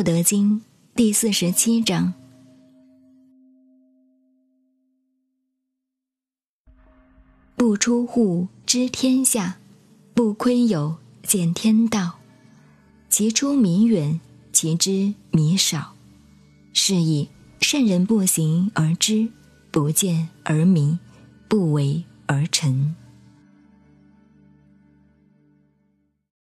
[0.00, 0.62] 道德经
[0.94, 2.14] 第四十七章。
[7.54, 9.58] 不出户知天下
[10.14, 12.18] 不窥友见天道。
[13.10, 14.18] 其出弥远
[14.54, 15.94] 其知弥少。
[16.72, 17.28] 是以
[17.60, 19.28] 圣人不行而知
[19.70, 20.98] 不见而明
[21.46, 22.96] 不为而成。